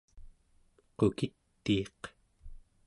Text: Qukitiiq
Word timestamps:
Qukitiiq 0.97 1.99